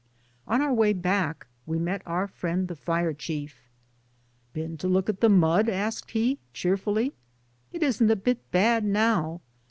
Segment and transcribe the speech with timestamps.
[0.47, 3.69] On our way back we met our friend the fire chief.
[4.55, 7.13] *^Been to look at the mudf asked he, cheer fully.
[7.71, 9.41] *^It isn't a bit bad now.